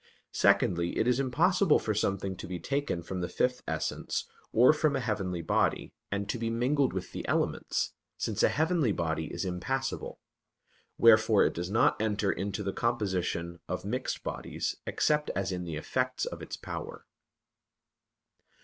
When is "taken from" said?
2.59-3.21